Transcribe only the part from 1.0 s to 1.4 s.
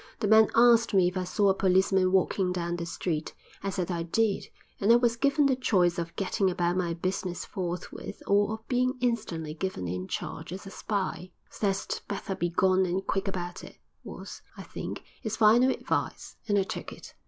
if I